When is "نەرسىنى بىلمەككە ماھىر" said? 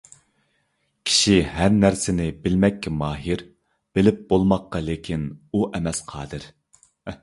1.83-3.45